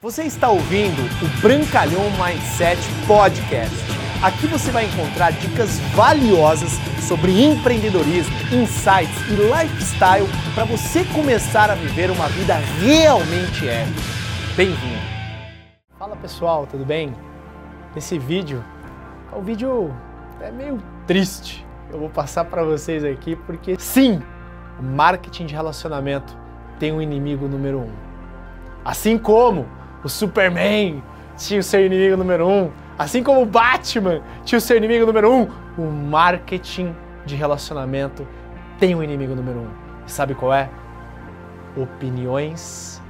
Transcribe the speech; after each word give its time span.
Você 0.00 0.22
está 0.22 0.48
ouvindo 0.48 1.02
o 1.02 1.40
Brancalhão 1.42 2.04
Mindset 2.12 2.80
Podcast. 3.04 3.74
Aqui 4.22 4.46
você 4.46 4.70
vai 4.70 4.84
encontrar 4.84 5.32
dicas 5.32 5.80
valiosas 5.96 6.70
sobre 7.00 7.42
empreendedorismo, 7.42 8.32
insights 8.52 9.20
e 9.28 9.34
lifestyle 9.34 10.24
para 10.54 10.64
você 10.66 11.04
começar 11.06 11.68
a 11.68 11.74
viver 11.74 12.12
uma 12.12 12.28
vida 12.28 12.54
realmente 12.80 13.68
épica. 13.68 14.00
Bem-vindo! 14.56 15.02
Fala 15.98 16.14
pessoal, 16.14 16.64
tudo 16.64 16.84
bem? 16.84 17.12
Esse 17.96 18.20
vídeo 18.20 18.64
é 19.32 19.36
um 19.36 19.42
vídeo 19.42 19.92
é 20.40 20.52
meio 20.52 20.80
triste. 21.08 21.66
Eu 21.90 21.98
vou 21.98 22.08
passar 22.08 22.44
para 22.44 22.62
vocês 22.62 23.02
aqui 23.02 23.34
porque 23.34 23.74
sim, 23.80 24.22
o 24.78 24.82
marketing 24.84 25.46
de 25.46 25.56
relacionamento 25.56 26.38
tem 26.78 26.92
um 26.92 27.02
inimigo 27.02 27.48
número 27.48 27.80
um. 27.80 27.92
Assim 28.84 29.18
como 29.18 29.66
o 30.02 30.08
Superman 30.08 31.02
tinha 31.36 31.60
o 31.60 31.62
seu 31.62 31.84
inimigo 31.84 32.16
número 32.16 32.48
um, 32.48 32.70
assim 32.98 33.22
como 33.22 33.42
o 33.42 33.46
Batman 33.46 34.20
tinha 34.44 34.58
o 34.58 34.60
seu 34.60 34.76
inimigo 34.76 35.06
número 35.06 35.32
um, 35.32 35.48
o 35.76 35.90
marketing 35.90 36.94
de 37.24 37.36
relacionamento 37.36 38.26
tem 38.78 38.94
um 38.94 39.02
inimigo 39.02 39.34
número 39.34 39.60
um. 39.60 39.68
E 40.06 40.10
sabe 40.10 40.34
qual 40.34 40.52
é? 40.52 40.68
Opiniões 41.76 43.02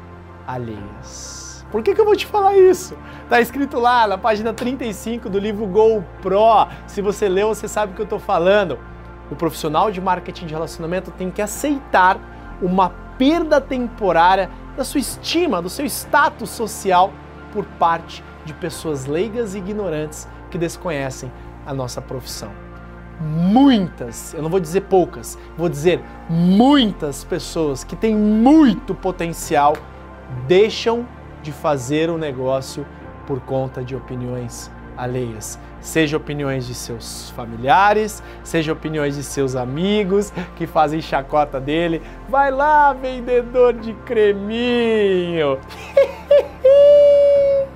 alheias. 0.47 1.65
Por 1.71 1.83
que, 1.83 1.95
que 1.95 2.01
eu 2.01 2.05
vou 2.05 2.17
te 2.17 2.25
falar 2.25 2.57
isso? 2.57 2.97
Tá 3.29 3.41
escrito 3.41 3.79
lá 3.79 4.07
na 4.07 4.17
página 4.17 4.55
35 4.55 5.29
do 5.29 5.39
livro 5.39 5.67
GoPro. 5.67 6.69
Se 6.87 7.03
você 7.03 7.29
leu, 7.29 7.49
você 7.49 7.69
sabe 7.69 7.93
o 7.93 7.95
que 7.95 8.01
eu 8.01 8.05
estou 8.05 8.19
falando. 8.19 8.79
O 9.31 9.37
profissional 9.37 9.91
de 9.91 10.01
marketing 10.01 10.47
de 10.47 10.55
relacionamento 10.55 11.11
tem 11.11 11.31
que 11.31 11.43
aceitar 11.43 12.19
uma 12.63 12.89
perda 13.19 13.61
temporária 13.61 14.49
da 14.79 14.85
sua 14.85 15.01
estima, 15.01 15.61
do 15.61 15.69
seu 15.69 15.85
status 15.85 16.51
social 16.51 17.13
por 17.53 17.65
parte 17.65 18.23
de 18.45 18.55
pessoas 18.55 19.07
leigas 19.07 19.55
e 19.55 19.59
ignorantes 19.59 20.29
que 20.51 20.57
desconhecem 20.57 21.31
a 21.67 21.75
nossa 21.75 22.01
profissão. 22.01 22.51
Muitas, 23.21 24.33
eu 24.33 24.41
não 24.41 24.49
vou 24.49 24.61
dizer 24.61 24.83
poucas, 24.83 25.37
vou 25.57 25.69
dizer 25.69 26.01
muitas 26.31 27.25
pessoas 27.25 27.83
que 27.83 27.97
têm 27.97 28.15
muito 28.15 28.95
potencial 28.95 29.77
deixam 30.47 31.05
de 31.43 31.51
fazer 31.51 32.09
o 32.09 32.17
negócio 32.17 32.87
por 33.27 33.41
conta 33.41 33.83
de 33.83 33.97
opiniões 33.97 34.71
alheias, 34.99 35.59
seja 35.81 36.17
opiniões 36.17 36.67
de 36.67 36.75
seus 36.75 37.31
familiares, 37.31 38.23
seja 38.43 38.73
opiniões 38.73 39.15
de 39.15 39.23
seus 39.23 39.55
amigos 39.55 40.33
que 40.57 40.67
fazem 40.67 41.01
chacota 41.01 41.61
dele. 41.61 42.03
Vai 42.29 42.51
lá, 42.51 42.93
vendedor 42.93 43.75
de 43.75 43.95
creminho. 44.05 45.59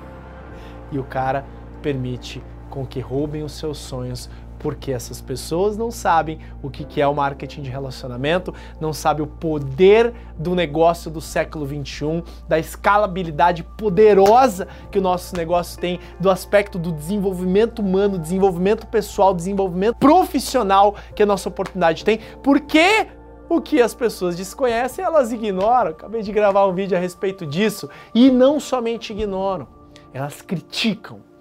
e 0.91 0.99
o 0.99 1.03
cara 1.03 1.45
permite 1.81 2.43
com 2.69 2.85
que 2.85 2.99
roubem 2.99 3.43
os 3.43 3.53
seus 3.53 3.77
sonhos 3.77 4.29
porque 4.63 4.93
essas 4.93 5.19
pessoas 5.19 5.77
não 5.77 5.91
sabem 5.91 6.39
o 6.63 6.69
que 6.69 7.01
é 7.01 7.05
o 7.05 7.13
marketing 7.13 7.61
de 7.61 7.69
relacionamento, 7.69 8.53
não 8.79 8.93
sabem 8.93 9.25
o 9.25 9.27
poder 9.27 10.13
do 10.39 10.55
negócio 10.55 11.11
do 11.11 11.19
século 11.19 11.65
21, 11.65 12.23
da 12.47 12.57
escalabilidade 12.57 13.61
poderosa 13.77 14.67
que 14.89 14.97
o 14.97 15.01
nosso 15.01 15.35
negócio 15.35 15.79
tem, 15.79 15.99
do 16.17 16.29
aspecto 16.29 16.79
do 16.79 16.93
desenvolvimento 16.93 17.79
humano, 17.79 18.17
desenvolvimento 18.17 18.87
pessoal, 18.87 19.33
desenvolvimento 19.33 19.97
profissional 19.97 20.95
que 21.13 21.21
a 21.21 21.25
nossa 21.25 21.49
oportunidade 21.49 22.05
tem, 22.05 22.19
porque 22.41 23.07
o 23.49 23.59
que 23.59 23.81
as 23.81 23.93
pessoas 23.93 24.37
desconhecem, 24.37 25.03
elas 25.03 25.33
ignoram. 25.33 25.91
Acabei 25.91 26.21
de 26.21 26.31
gravar 26.31 26.65
um 26.65 26.73
vídeo 26.73 26.97
a 26.97 27.01
respeito 27.01 27.45
disso. 27.45 27.89
E 28.15 28.31
não 28.31 28.59
somente 28.59 29.11
ignoram, 29.11 29.67
elas 30.13 30.41
criticam 30.41 31.32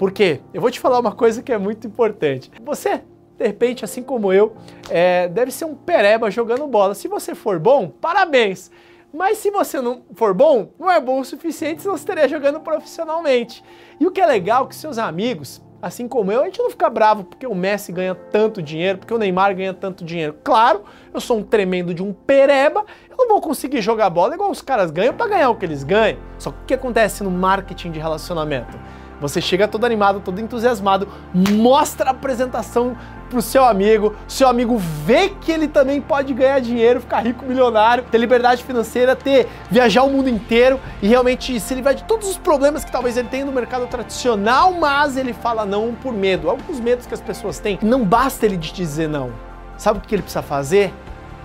por 0.00 0.12
quê? 0.12 0.40
Eu 0.54 0.62
vou 0.62 0.70
te 0.70 0.80
falar 0.80 0.98
uma 0.98 1.12
coisa 1.12 1.42
que 1.42 1.52
é 1.52 1.58
muito 1.58 1.86
importante. 1.86 2.50
Você, 2.64 3.02
de 3.36 3.46
repente, 3.46 3.84
assim 3.84 4.02
como 4.02 4.32
eu, 4.32 4.56
é, 4.88 5.28
deve 5.28 5.50
ser 5.50 5.66
um 5.66 5.74
pereba 5.74 6.30
jogando 6.30 6.66
bola. 6.66 6.94
Se 6.94 7.06
você 7.06 7.34
for 7.34 7.58
bom, 7.58 7.90
parabéns! 7.90 8.70
Mas 9.12 9.36
se 9.36 9.50
você 9.50 9.78
não 9.78 10.00
for 10.14 10.32
bom, 10.32 10.70
não 10.78 10.90
é 10.90 10.98
bom 10.98 11.20
o 11.20 11.24
suficiente, 11.24 11.82
senão 11.82 11.98
você 11.98 12.00
estaria 12.00 12.26
jogando 12.26 12.60
profissionalmente. 12.60 13.62
E 14.00 14.06
o 14.06 14.10
que 14.10 14.22
é 14.22 14.24
legal 14.24 14.64
é 14.64 14.68
que 14.68 14.74
seus 14.74 14.96
amigos, 14.96 15.60
assim 15.82 16.08
como 16.08 16.32
eu, 16.32 16.40
a 16.40 16.44
gente 16.46 16.62
não 16.62 16.70
fica 16.70 16.88
bravo 16.88 17.24
porque 17.24 17.46
o 17.46 17.54
Messi 17.54 17.92
ganha 17.92 18.14
tanto 18.14 18.62
dinheiro, 18.62 18.96
porque 18.96 19.12
o 19.12 19.18
Neymar 19.18 19.54
ganha 19.54 19.74
tanto 19.74 20.02
dinheiro. 20.02 20.34
Claro, 20.42 20.84
eu 21.12 21.20
sou 21.20 21.36
um 21.36 21.42
tremendo 21.42 21.92
de 21.92 22.02
um 22.02 22.10
pereba, 22.10 22.86
eu 23.10 23.18
não 23.18 23.28
vou 23.28 23.40
conseguir 23.42 23.82
jogar 23.82 24.08
bola 24.08 24.34
igual 24.34 24.50
os 24.50 24.62
caras 24.62 24.90
ganham 24.90 25.12
para 25.12 25.28
ganhar 25.28 25.50
o 25.50 25.56
que 25.56 25.66
eles 25.66 25.84
ganham. 25.84 26.18
Só 26.38 26.50
que 26.52 26.62
o 26.62 26.64
que 26.68 26.74
acontece 26.74 27.22
no 27.22 27.30
marketing 27.30 27.90
de 27.90 27.98
relacionamento? 27.98 28.78
Você 29.20 29.40
chega 29.40 29.68
todo 29.68 29.84
animado, 29.84 30.20
todo 30.20 30.40
entusiasmado, 30.40 31.06
mostra 31.34 32.08
a 32.08 32.12
apresentação 32.12 32.96
pro 33.28 33.40
seu 33.40 33.64
amigo, 33.64 34.16
seu 34.26 34.48
amigo 34.48 34.76
vê 34.76 35.28
que 35.28 35.52
ele 35.52 35.68
também 35.68 36.00
pode 36.00 36.34
ganhar 36.34 36.60
dinheiro, 36.60 37.00
ficar 37.00 37.20
rico, 37.20 37.44
milionário, 37.46 38.04
ter 38.10 38.18
liberdade 38.18 38.64
financeira, 38.64 39.14
ter 39.14 39.46
viajar 39.70 40.02
o 40.02 40.10
mundo 40.10 40.28
inteiro 40.28 40.80
e 41.00 41.06
realmente 41.06 41.58
se 41.60 41.74
livrar 41.74 41.94
de 41.94 42.02
todos 42.04 42.28
os 42.28 42.36
problemas 42.36 42.84
que 42.84 42.90
talvez 42.90 43.16
ele 43.16 43.28
tenha 43.28 43.44
no 43.44 43.52
mercado 43.52 43.86
tradicional, 43.86 44.72
mas 44.72 45.16
ele 45.16 45.32
fala 45.32 45.64
não 45.64 45.94
por 45.94 46.12
medo. 46.12 46.50
Alguns 46.50 46.80
medos 46.80 47.06
que 47.06 47.14
as 47.14 47.20
pessoas 47.20 47.58
têm. 47.60 47.78
Não 47.80 48.04
basta 48.04 48.44
ele 48.44 48.58
te 48.58 48.72
dizer 48.72 49.08
não. 49.08 49.30
Sabe 49.76 49.98
o 49.98 50.02
que 50.02 50.14
ele 50.14 50.22
precisa 50.22 50.42
fazer? 50.42 50.92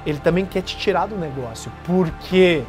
Ele 0.05 0.19
também 0.19 0.45
quer 0.45 0.61
te 0.61 0.75
tirar 0.77 1.07
do 1.07 1.15
negócio. 1.15 1.71
Por 1.85 2.09
quê? 2.29 2.63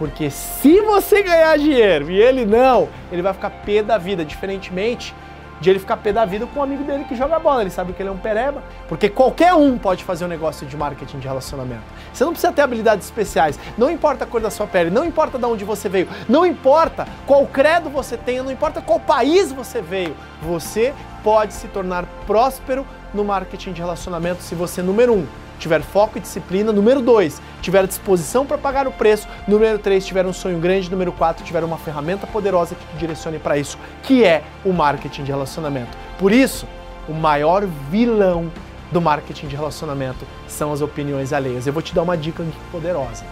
Porque 0.00 0.30
se 0.30 0.80
você 0.80 1.22
ganhar 1.22 1.58
dinheiro 1.58 2.10
e 2.10 2.18
ele 2.18 2.46
não, 2.46 2.88
ele 3.12 3.20
vai 3.20 3.34
ficar 3.34 3.50
pé 3.50 3.82
da 3.82 3.98
vida, 3.98 4.24
diferentemente 4.24 5.14
de 5.60 5.68
ele 5.68 5.78
ficar 5.78 5.98
pé 5.98 6.10
da 6.10 6.24
vida 6.24 6.46
com 6.46 6.60
um 6.60 6.62
amigo 6.62 6.82
dele 6.84 7.04
que 7.04 7.14
joga 7.14 7.38
bola. 7.38 7.60
Ele 7.60 7.68
sabe 7.68 7.92
que 7.92 8.00
ele 8.00 8.08
é 8.08 8.12
um 8.12 8.16
pereba. 8.16 8.62
Porque 8.88 9.10
qualquer 9.10 9.52
um 9.52 9.76
pode 9.76 10.02
fazer 10.02 10.24
um 10.24 10.28
negócio 10.28 10.66
de 10.66 10.74
marketing 10.74 11.18
de 11.18 11.28
relacionamento. 11.28 11.82
Você 12.14 12.24
não 12.24 12.32
precisa 12.32 12.50
ter 12.50 12.62
habilidades 12.62 13.04
especiais. 13.04 13.60
Não 13.76 13.90
importa 13.90 14.24
a 14.24 14.26
cor 14.26 14.40
da 14.40 14.48
sua 14.48 14.66
pele, 14.66 14.88
não 14.88 15.04
importa 15.04 15.38
de 15.38 15.44
onde 15.44 15.66
você 15.66 15.86
veio, 15.86 16.08
não 16.26 16.46
importa 16.46 17.06
qual 17.26 17.46
credo 17.46 17.90
você 17.90 18.16
tenha, 18.16 18.42
não 18.42 18.50
importa 18.50 18.80
qual 18.80 18.98
país 18.98 19.52
você 19.52 19.82
veio. 19.82 20.16
Você 20.40 20.94
pode 21.22 21.52
se 21.52 21.68
tornar 21.68 22.06
próspero 22.26 22.86
no 23.12 23.22
marketing 23.22 23.72
de 23.72 23.82
relacionamento 23.82 24.42
se 24.42 24.54
você, 24.54 24.80
número 24.80 25.12
um, 25.12 25.26
tiver 25.60 25.82
foco 25.82 26.18
e 26.18 26.20
disciplina. 26.20 26.72
Número 26.72 27.00
2, 27.00 27.40
tiver 27.62 27.86
disposição 27.86 28.44
para 28.44 28.58
pagar 28.58 28.88
o 28.88 28.90
preço. 28.90 29.28
Número 29.46 29.78
3, 29.78 30.04
tiver 30.04 30.26
um 30.26 30.32
sonho 30.32 30.58
grande. 30.58 30.90
Número 30.90 31.12
4, 31.12 31.44
tiver 31.44 31.62
uma 31.62 31.78
ferramenta 31.78 32.26
poderosa 32.26 32.74
que 32.74 32.84
te 32.86 32.98
direcione 32.98 33.38
para 33.38 33.56
isso, 33.56 33.78
que 34.02 34.24
é 34.24 34.42
o 34.64 34.72
marketing 34.72 35.24
de 35.24 35.30
relacionamento. 35.30 35.96
Por 36.18 36.32
isso, 36.32 36.66
o 37.08 37.12
maior 37.12 37.66
vilão 37.90 38.50
do 38.90 39.00
marketing 39.00 39.46
de 39.46 39.54
relacionamento 39.54 40.26
são 40.48 40.72
as 40.72 40.80
opiniões 40.80 41.32
alheias. 41.32 41.66
Eu 41.66 41.72
vou 41.72 41.82
te 41.82 41.94
dar 41.94 42.02
uma 42.02 42.16
dica 42.16 42.44
poderosa. 42.72 43.24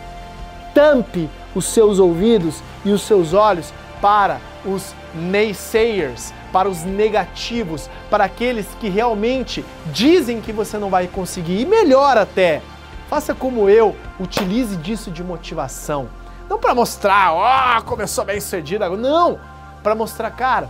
Tampe 0.72 1.28
os 1.54 1.64
seus 1.64 1.98
ouvidos 1.98 2.62
e 2.84 2.90
os 2.90 3.02
seus 3.02 3.32
olhos 3.32 3.72
para 4.00 4.40
os 4.64 4.94
naysayers, 5.14 6.32
para 6.52 6.68
os 6.68 6.82
negativos, 6.82 7.88
para 8.10 8.24
aqueles 8.24 8.66
que 8.80 8.88
realmente 8.88 9.64
dizem 9.92 10.40
que 10.40 10.52
você 10.52 10.78
não 10.78 10.90
vai 10.90 11.06
conseguir. 11.06 11.60
E 11.60 11.66
melhor 11.66 12.16
até, 12.16 12.62
faça 13.08 13.34
como 13.34 13.68
eu, 13.68 13.94
utilize 14.18 14.76
disso 14.76 15.10
de 15.10 15.22
motivação. 15.22 16.08
Não 16.48 16.58
para 16.58 16.74
mostrar, 16.74 17.32
ó, 17.34 17.78
oh, 17.78 18.06
sou 18.06 18.24
bem 18.24 18.40
sucedido, 18.40 18.96
não, 18.96 19.38
para 19.82 19.94
mostrar, 19.94 20.30
cara, 20.30 20.68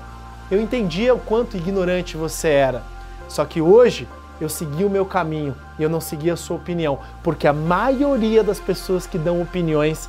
eu 0.50 0.60
entendia 0.60 1.14
o 1.14 1.20
quanto 1.20 1.56
ignorante 1.56 2.16
você 2.16 2.48
era. 2.48 2.82
Só 3.28 3.44
que 3.44 3.60
hoje 3.60 4.08
eu 4.40 4.48
segui 4.48 4.84
o 4.84 4.90
meu 4.90 5.04
caminho 5.04 5.54
e 5.78 5.82
eu 5.82 5.90
não 5.90 6.00
segui 6.00 6.30
a 6.30 6.36
sua 6.36 6.56
opinião, 6.56 6.98
porque 7.22 7.46
a 7.46 7.52
maioria 7.52 8.42
das 8.42 8.58
pessoas 8.58 9.06
que 9.06 9.18
dão 9.18 9.42
opiniões 9.42 10.08